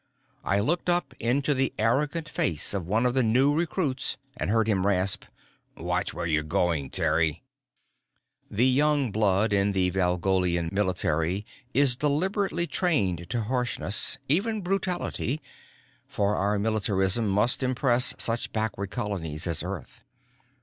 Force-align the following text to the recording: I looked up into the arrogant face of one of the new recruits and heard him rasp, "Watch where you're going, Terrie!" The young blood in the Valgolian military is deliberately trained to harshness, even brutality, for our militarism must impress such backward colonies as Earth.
I 0.43 0.59
looked 0.61 0.89
up 0.89 1.13
into 1.19 1.53
the 1.53 1.75
arrogant 1.77 2.27
face 2.27 2.73
of 2.73 2.87
one 2.87 3.05
of 3.05 3.13
the 3.13 3.21
new 3.21 3.53
recruits 3.53 4.17
and 4.35 4.49
heard 4.49 4.67
him 4.67 4.87
rasp, 4.87 5.25
"Watch 5.77 6.11
where 6.11 6.25
you're 6.25 6.41
going, 6.41 6.89
Terrie!" 6.89 7.43
The 8.49 8.65
young 8.65 9.11
blood 9.11 9.53
in 9.53 9.73
the 9.73 9.91
Valgolian 9.91 10.69
military 10.71 11.45
is 11.75 11.95
deliberately 11.95 12.65
trained 12.65 13.29
to 13.29 13.41
harshness, 13.43 14.17
even 14.27 14.61
brutality, 14.63 15.39
for 16.07 16.35
our 16.35 16.57
militarism 16.57 17.27
must 17.27 17.61
impress 17.61 18.15
such 18.17 18.51
backward 18.51 18.89
colonies 18.89 19.45
as 19.45 19.61
Earth. 19.61 20.03